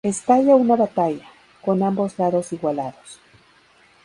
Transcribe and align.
Estalla 0.09 0.55
una 0.55 0.75
batalla, 0.75 1.27
con 1.63 1.83
ambos 1.83 2.17
lados 2.17 2.51
igualados. 2.53 3.19